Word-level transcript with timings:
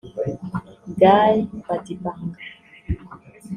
Guy 1.01 1.35
Badibanga 1.65 2.39